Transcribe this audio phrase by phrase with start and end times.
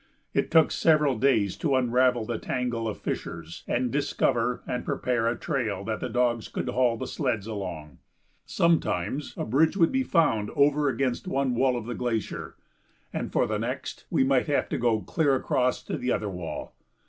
[0.33, 5.37] It took several days to unravel the tangle of fissures and discover and prepare a
[5.37, 7.99] trail that the dogs could haul the sleds along.
[8.43, 12.55] Sometimes a bridge would be found over against one wall of the glacier,
[13.13, 16.73] and for the next we might have to go clear across to the other wall.